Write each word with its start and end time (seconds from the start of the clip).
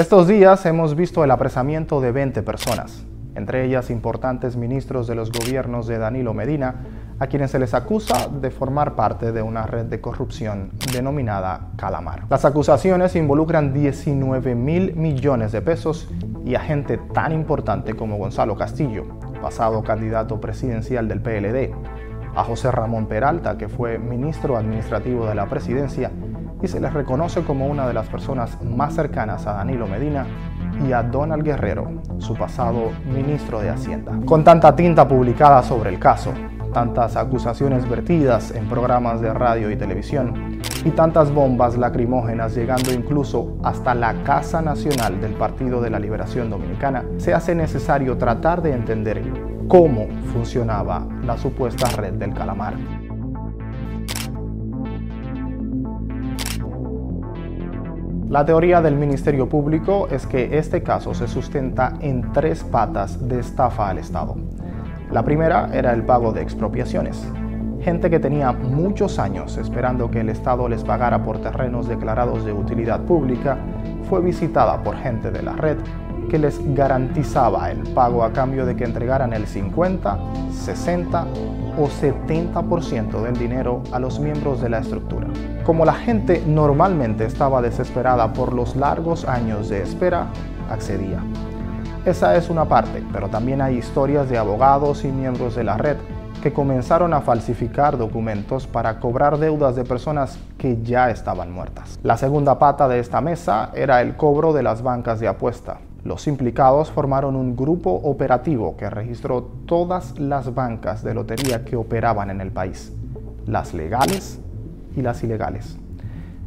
Estos 0.00 0.26
días 0.26 0.64
hemos 0.64 0.94
visto 0.94 1.24
el 1.24 1.30
apresamiento 1.30 2.00
de 2.00 2.10
20 2.10 2.42
personas, 2.42 3.04
entre 3.34 3.66
ellas 3.66 3.90
importantes 3.90 4.56
ministros 4.56 5.06
de 5.06 5.14
los 5.14 5.30
gobiernos 5.30 5.86
de 5.86 5.98
Danilo 5.98 6.32
Medina, 6.32 6.86
a 7.18 7.26
quienes 7.26 7.50
se 7.50 7.58
les 7.58 7.74
acusa 7.74 8.28
de 8.28 8.50
formar 8.50 8.96
parte 8.96 9.30
de 9.30 9.42
una 9.42 9.66
red 9.66 9.84
de 9.84 10.00
corrupción 10.00 10.70
denominada 10.90 11.72
Calamar. 11.76 12.24
Las 12.30 12.46
acusaciones 12.46 13.14
involucran 13.14 13.74
19 13.74 14.54
mil 14.54 14.96
millones 14.96 15.52
de 15.52 15.60
pesos 15.60 16.08
y 16.46 16.54
a 16.54 16.60
gente 16.60 16.96
tan 17.12 17.32
importante 17.32 17.92
como 17.92 18.16
Gonzalo 18.16 18.56
Castillo, 18.56 19.04
pasado 19.42 19.82
candidato 19.82 20.40
presidencial 20.40 21.08
del 21.08 21.20
PLD, 21.20 21.74
a 22.34 22.42
José 22.42 22.70
Ramón 22.70 23.04
Peralta, 23.04 23.58
que 23.58 23.68
fue 23.68 23.98
ministro 23.98 24.56
administrativo 24.56 25.26
de 25.26 25.34
la 25.34 25.44
presidencia 25.44 26.10
y 26.62 26.68
se 26.68 26.80
les 26.80 26.92
reconoce 26.92 27.42
como 27.42 27.66
una 27.66 27.86
de 27.86 27.94
las 27.94 28.08
personas 28.08 28.62
más 28.62 28.94
cercanas 28.94 29.46
a 29.46 29.54
Danilo 29.54 29.86
Medina 29.86 30.26
y 30.86 30.92
a 30.92 31.02
Donald 31.02 31.42
Guerrero, 31.42 31.90
su 32.18 32.34
pasado 32.34 32.90
ministro 33.12 33.60
de 33.60 33.70
Hacienda. 33.70 34.12
Con 34.24 34.44
tanta 34.44 34.74
tinta 34.74 35.06
publicada 35.06 35.62
sobre 35.62 35.90
el 35.90 35.98
caso, 35.98 36.32
tantas 36.72 37.16
acusaciones 37.16 37.88
vertidas 37.88 38.52
en 38.52 38.68
programas 38.68 39.20
de 39.20 39.32
radio 39.32 39.70
y 39.70 39.76
televisión 39.76 40.60
y 40.84 40.90
tantas 40.90 41.32
bombas 41.32 41.76
lacrimógenas 41.76 42.54
llegando 42.54 42.92
incluso 42.92 43.56
hasta 43.62 43.94
la 43.94 44.22
Casa 44.22 44.62
Nacional 44.62 45.20
del 45.20 45.32
Partido 45.32 45.80
de 45.80 45.90
la 45.90 45.98
Liberación 45.98 46.48
Dominicana, 46.48 47.04
se 47.18 47.34
hace 47.34 47.54
necesario 47.54 48.16
tratar 48.16 48.62
de 48.62 48.72
entender 48.72 49.22
cómo 49.68 50.08
funcionaba 50.32 51.06
la 51.24 51.36
supuesta 51.36 51.88
red 51.96 52.14
del 52.14 52.34
calamar. 52.34 52.74
La 58.30 58.46
teoría 58.46 58.80
del 58.80 58.94
Ministerio 58.94 59.48
Público 59.48 60.06
es 60.08 60.24
que 60.24 60.56
este 60.56 60.84
caso 60.84 61.14
se 61.14 61.26
sustenta 61.26 61.94
en 62.00 62.30
tres 62.32 62.62
patas 62.62 63.26
de 63.26 63.40
estafa 63.40 63.88
al 63.88 63.98
Estado. 63.98 64.36
La 65.10 65.24
primera 65.24 65.68
era 65.72 65.92
el 65.92 66.04
pago 66.04 66.32
de 66.32 66.40
expropiaciones. 66.40 67.26
Gente 67.80 68.08
que 68.08 68.20
tenía 68.20 68.52
muchos 68.52 69.18
años 69.18 69.56
esperando 69.56 70.12
que 70.12 70.20
el 70.20 70.28
Estado 70.28 70.68
les 70.68 70.84
pagara 70.84 71.24
por 71.24 71.40
terrenos 71.40 71.88
declarados 71.88 72.44
de 72.44 72.52
utilidad 72.52 73.00
pública 73.00 73.58
fue 74.08 74.20
visitada 74.20 74.80
por 74.84 74.96
gente 74.96 75.32
de 75.32 75.42
la 75.42 75.54
red 75.54 75.78
que 76.30 76.38
les 76.38 76.60
garantizaba 76.76 77.72
el 77.72 77.80
pago 77.94 78.22
a 78.22 78.32
cambio 78.32 78.64
de 78.64 78.76
que 78.76 78.84
entregaran 78.84 79.32
el 79.32 79.48
50, 79.48 80.18
60 80.52 81.26
o 81.76 81.88
70% 81.88 83.22
del 83.22 83.36
dinero 83.36 83.82
a 83.90 83.98
los 83.98 84.20
miembros 84.20 84.60
de 84.60 84.68
la 84.68 84.78
estructura. 84.78 85.26
Como 85.70 85.84
la 85.84 85.94
gente 85.94 86.42
normalmente 86.44 87.24
estaba 87.24 87.62
desesperada 87.62 88.32
por 88.32 88.54
los 88.54 88.74
largos 88.74 89.24
años 89.24 89.68
de 89.68 89.82
espera, 89.82 90.26
accedía. 90.68 91.20
Esa 92.04 92.34
es 92.34 92.50
una 92.50 92.64
parte, 92.64 93.04
pero 93.12 93.28
también 93.28 93.62
hay 93.62 93.76
historias 93.76 94.28
de 94.28 94.36
abogados 94.36 95.04
y 95.04 95.12
miembros 95.12 95.54
de 95.54 95.62
la 95.62 95.76
red 95.76 95.96
que 96.42 96.52
comenzaron 96.52 97.14
a 97.14 97.20
falsificar 97.20 97.96
documentos 97.96 98.66
para 98.66 98.98
cobrar 98.98 99.38
deudas 99.38 99.76
de 99.76 99.84
personas 99.84 100.40
que 100.58 100.82
ya 100.82 101.08
estaban 101.08 101.52
muertas. 101.52 102.00
La 102.02 102.16
segunda 102.16 102.58
pata 102.58 102.88
de 102.88 102.98
esta 102.98 103.20
mesa 103.20 103.70
era 103.72 104.02
el 104.02 104.16
cobro 104.16 104.52
de 104.52 104.64
las 104.64 104.82
bancas 104.82 105.20
de 105.20 105.28
apuesta. 105.28 105.78
Los 106.02 106.26
implicados 106.26 106.90
formaron 106.90 107.36
un 107.36 107.54
grupo 107.54 107.92
operativo 107.92 108.76
que 108.76 108.90
registró 108.90 109.44
todas 109.66 110.18
las 110.18 110.52
bancas 110.52 111.04
de 111.04 111.14
lotería 111.14 111.64
que 111.64 111.76
operaban 111.76 112.28
en 112.28 112.40
el 112.40 112.50
país, 112.50 112.92
las 113.46 113.72
legales 113.72 114.40
y 114.96 115.02
las 115.02 115.22
ilegales. 115.22 115.78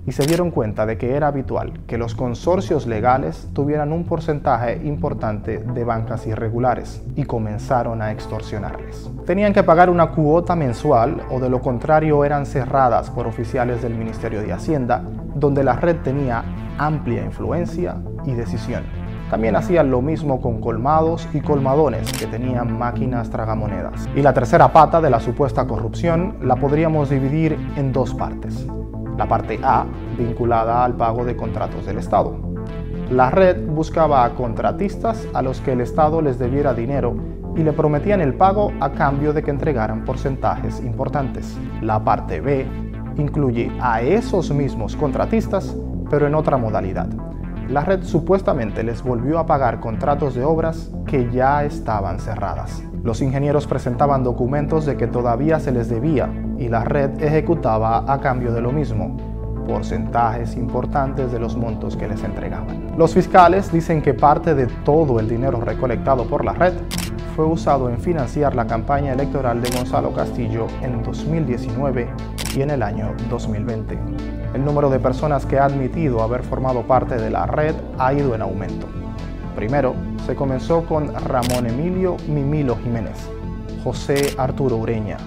Y 0.05 0.11
se 0.11 0.25
dieron 0.25 0.51
cuenta 0.51 0.85
de 0.85 0.97
que 0.97 1.15
era 1.15 1.27
habitual 1.27 1.79
que 1.87 1.97
los 1.97 2.13
consorcios 2.13 2.85
legales 2.87 3.47
tuvieran 3.53 3.93
un 3.93 4.03
porcentaje 4.03 4.81
importante 4.83 5.59
de 5.59 5.83
bancas 5.85 6.27
irregulares 6.27 7.01
y 7.15 7.23
comenzaron 7.23 8.01
a 8.01 8.11
extorsionarles. 8.11 9.09
Tenían 9.25 9.53
que 9.53 9.63
pagar 9.63 9.89
una 9.89 10.11
cuota 10.11 10.57
mensual 10.57 11.21
o 11.31 11.39
de 11.39 11.49
lo 11.49 11.61
contrario 11.61 12.25
eran 12.25 12.45
cerradas 12.45 13.09
por 13.09 13.27
oficiales 13.27 13.81
del 13.81 13.95
Ministerio 13.95 14.41
de 14.41 14.51
Hacienda, 14.51 15.01
donde 15.35 15.63
la 15.63 15.77
red 15.77 15.95
tenía 16.03 16.43
amplia 16.77 17.23
influencia 17.23 17.95
y 18.25 18.33
decisión. 18.33 19.02
También 19.33 19.55
hacían 19.55 19.89
lo 19.89 19.99
mismo 20.03 20.39
con 20.39 20.61
colmados 20.61 21.27
y 21.33 21.41
colmadones 21.41 22.13
que 22.13 22.27
tenían 22.27 22.77
máquinas 22.77 23.31
tragamonedas. 23.31 24.07
Y 24.15 24.21
la 24.21 24.31
tercera 24.31 24.71
pata 24.71 25.01
de 25.01 25.09
la 25.09 25.19
supuesta 25.19 25.65
corrupción 25.65 26.35
la 26.43 26.55
podríamos 26.55 27.09
dividir 27.09 27.57
en 27.75 27.91
dos 27.91 28.13
partes. 28.13 28.67
La 29.17 29.27
parte 29.27 29.59
A, 29.63 29.87
vinculada 30.19 30.85
al 30.85 30.93
pago 30.93 31.25
de 31.25 31.35
contratos 31.35 31.87
del 31.87 31.97
Estado. 31.97 32.37
La 33.09 33.31
red 33.31 33.57
buscaba 33.65 34.23
a 34.23 34.35
contratistas 34.35 35.27
a 35.33 35.41
los 35.41 35.61
que 35.61 35.71
el 35.71 35.81
Estado 35.81 36.21
les 36.21 36.37
debiera 36.37 36.75
dinero 36.75 37.15
y 37.55 37.63
le 37.63 37.73
prometían 37.73 38.21
el 38.21 38.35
pago 38.35 38.71
a 38.81 38.91
cambio 38.91 39.33
de 39.33 39.41
que 39.41 39.49
entregaran 39.49 40.05
porcentajes 40.05 40.79
importantes. 40.79 41.57
La 41.81 42.03
parte 42.03 42.39
B 42.39 42.67
incluye 43.17 43.71
a 43.81 43.99
esos 43.99 44.51
mismos 44.51 44.95
contratistas, 44.95 45.75
pero 46.11 46.27
en 46.27 46.35
otra 46.35 46.57
modalidad 46.57 47.09
la 47.73 47.81
red 47.81 48.03
supuestamente 48.03 48.83
les 48.83 49.01
volvió 49.01 49.39
a 49.39 49.47
pagar 49.47 49.79
contratos 49.79 50.35
de 50.35 50.43
obras 50.43 50.91
que 51.07 51.31
ya 51.31 51.63
estaban 51.63 52.19
cerradas. 52.19 52.83
Los 53.03 53.19
ingenieros 53.21 53.65
presentaban 53.65 54.23
documentos 54.23 54.85
de 54.85 54.95
que 54.95 55.07
todavía 55.07 55.59
se 55.59 55.71
les 55.71 55.89
debía 55.89 56.29
y 56.59 56.69
la 56.69 56.83
red 56.83 57.19
ejecutaba 57.21 58.05
a 58.07 58.21
cambio 58.21 58.53
de 58.53 58.61
lo 58.61 58.71
mismo, 58.71 59.17
porcentajes 59.67 60.55
importantes 60.55 61.31
de 61.31 61.39
los 61.39 61.57
montos 61.57 61.97
que 61.97 62.07
les 62.07 62.23
entregaban. 62.23 62.93
Los 62.95 63.15
fiscales 63.15 63.71
dicen 63.71 64.03
que 64.03 64.13
parte 64.13 64.53
de 64.53 64.67
todo 64.85 65.19
el 65.19 65.27
dinero 65.27 65.59
recolectado 65.59 66.25
por 66.25 66.45
la 66.45 66.53
red 66.53 66.73
fue 67.35 67.45
usado 67.45 67.89
en 67.89 67.97
financiar 67.97 68.53
la 68.53 68.67
campaña 68.67 69.13
electoral 69.13 69.63
de 69.63 69.75
Gonzalo 69.75 70.13
Castillo 70.13 70.67
en 70.83 71.01
2019 71.01 72.07
y 72.55 72.61
en 72.61 72.69
el 72.69 72.83
año 72.83 73.15
2020 73.31 74.42
el 74.53 74.63
número 74.63 74.89
de 74.89 74.99
personas 74.99 75.45
que 75.45 75.57
ha 75.57 75.65
admitido 75.65 76.21
haber 76.21 76.43
formado 76.43 76.83
parte 76.83 77.15
de 77.15 77.29
la 77.29 77.45
red 77.45 77.75
ha 77.97 78.13
ido 78.13 78.35
en 78.35 78.41
aumento. 78.41 78.87
Primero, 79.55 79.95
se 80.25 80.35
comenzó 80.35 80.85
con 80.85 81.13
Ramón 81.13 81.67
Emilio 81.67 82.17
Mimilo 82.27 82.75
Jiménez, 82.77 83.29
José 83.83 84.35
Arturo 84.37 84.77
Ureña, 84.77 85.17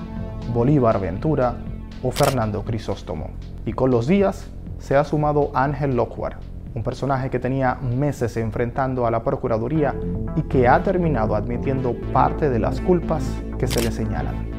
Bolívar 0.52 1.00
Ventura 1.00 1.56
o 2.02 2.10
Fernando 2.10 2.62
Crisóstomo. 2.62 3.30
Y 3.64 3.72
con 3.72 3.90
los 3.90 4.06
días 4.06 4.48
se 4.78 4.96
ha 4.96 5.04
sumado 5.04 5.50
Ángel 5.54 5.96
Locuar, 5.96 6.38
un 6.74 6.82
personaje 6.82 7.30
que 7.30 7.38
tenía 7.38 7.74
meses 7.76 8.36
enfrentando 8.36 9.06
a 9.06 9.10
la 9.10 9.22
Procuraduría 9.22 9.94
y 10.36 10.42
que 10.42 10.68
ha 10.68 10.82
terminado 10.82 11.34
admitiendo 11.34 11.94
parte 12.12 12.50
de 12.50 12.58
las 12.58 12.80
culpas 12.80 13.24
que 13.58 13.66
se 13.66 13.82
le 13.82 13.90
señalan. 13.90 14.55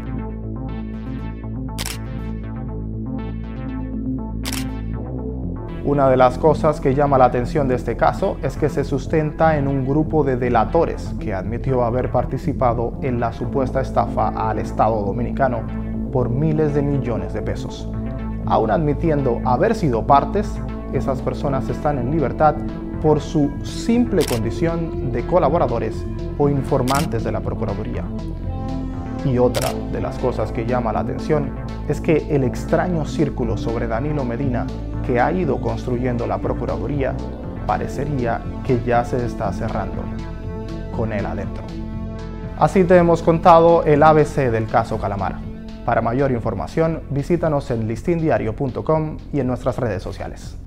Una 5.88 6.10
de 6.10 6.18
las 6.18 6.38
cosas 6.38 6.82
que 6.82 6.94
llama 6.94 7.18
la 7.18 7.24
atención 7.24 7.70
de 7.70 7.76
este 7.76 7.96
caso 7.96 8.36
es 8.44 8.58
que 8.58 8.68
se 8.68 8.84
sustenta 8.84 9.58
en 9.58 9.70
un 9.70 9.88
grupo 9.88 10.26
de 10.26 10.36
delatores 10.36 11.16
que 11.18 11.34
admitió 11.34 11.86
haber 11.86 12.12
participado 12.12 12.96
en 13.02 13.22
la 13.22 13.32
supuesta 13.32 13.80
estafa 13.80 14.28
al 14.28 14.60
Estado 14.60 15.02
dominicano 15.06 15.62
por 16.12 16.30
miles 16.30 16.74
de 16.74 16.82
millones 16.82 17.32
de 17.32 17.42
pesos. 17.42 17.88
Aún 18.46 18.70
admitiendo 18.70 19.40
haber 19.46 19.76
sido 19.76 20.06
partes, 20.06 20.52
esas 20.92 21.22
personas 21.22 21.70
están 21.70 22.00
en 22.00 22.12
libertad 22.12 22.56
por 23.02 23.22
su 23.22 23.50
simple 23.64 24.26
condición 24.26 25.14
de 25.14 25.26
colaboradores 25.26 26.06
o 26.38 26.50
informantes 26.50 27.24
de 27.24 27.32
la 27.32 27.40
Procuraduría. 27.40 28.04
Y 29.24 29.38
otra 29.38 29.70
de 29.94 30.02
las 30.02 30.20
cosas 30.20 30.52
que 30.52 30.66
llama 30.66 30.92
la 30.92 31.00
atención 31.00 31.50
es 31.88 32.02
que 32.02 32.28
el 32.30 32.44
extraño 32.44 33.06
círculo 33.06 33.58
sobre 33.58 33.88
Danilo 33.88 34.26
Medina 34.26 34.66
que 35.06 35.20
ha 35.20 35.32
ido 35.32 35.60
construyendo 35.60 36.28
la 36.28 36.38
Procuraduría 36.38 37.16
parecería 37.66 38.42
que 38.66 38.82
ya 38.86 39.04
se 39.06 39.26
está 39.26 39.52
cerrando 39.54 40.04
con 40.96 41.14
él 41.14 41.26
adentro. 41.26 41.64
Así 42.58 42.84
te 42.84 42.98
hemos 42.98 43.22
contado 43.22 43.84
el 43.84 44.02
ABC 44.04 44.52
del 44.52 44.68
caso 44.68 44.98
Calamar. 44.98 45.36
Para 45.86 46.02
mayor 46.02 46.32
información, 46.32 47.04
visítanos 47.10 47.72
en 47.72 47.88
listindiario.com 47.88 49.18
y 49.32 49.40
en 49.40 49.48
nuestras 49.48 49.78
redes 49.78 50.04
sociales. 50.04 50.58